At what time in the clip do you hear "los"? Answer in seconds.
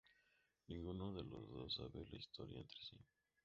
1.25-1.47